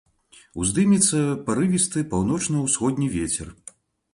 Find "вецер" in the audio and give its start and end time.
3.19-3.47